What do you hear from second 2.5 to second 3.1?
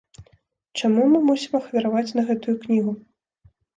кнігу?